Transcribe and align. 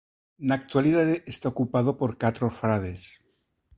Na 0.47 0.55
actualidade 0.59 1.15
está 1.33 1.45
ocupado 1.53 1.91
por 1.99 2.11
catro 2.23 2.47
frades. 2.59 3.01